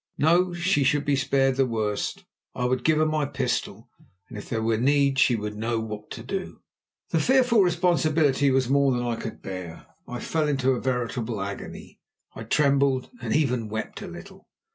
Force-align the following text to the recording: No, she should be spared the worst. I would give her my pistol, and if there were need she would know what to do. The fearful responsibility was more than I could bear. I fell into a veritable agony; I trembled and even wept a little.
No, 0.17 0.51
she 0.51 0.83
should 0.83 1.05
be 1.05 1.15
spared 1.15 1.57
the 1.57 1.65
worst. 1.67 2.25
I 2.55 2.65
would 2.65 2.83
give 2.83 2.97
her 2.97 3.05
my 3.05 3.27
pistol, 3.27 3.87
and 4.29 4.35
if 4.35 4.49
there 4.49 4.63
were 4.63 4.79
need 4.79 5.19
she 5.19 5.35
would 5.35 5.53
know 5.55 5.79
what 5.79 6.09
to 6.09 6.23
do. 6.23 6.61
The 7.11 7.19
fearful 7.19 7.61
responsibility 7.61 8.49
was 8.49 8.67
more 8.67 8.91
than 8.91 9.03
I 9.03 9.15
could 9.15 9.43
bear. 9.43 9.85
I 10.07 10.19
fell 10.19 10.47
into 10.47 10.71
a 10.71 10.81
veritable 10.81 11.39
agony; 11.39 11.99
I 12.33 12.45
trembled 12.45 13.11
and 13.21 13.35
even 13.35 13.69
wept 13.69 14.01
a 14.01 14.07
little. 14.07 14.47